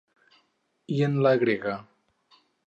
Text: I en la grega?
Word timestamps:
I 0.95 0.97
en 1.09 1.19
la 1.27 1.35
grega? 1.45 1.75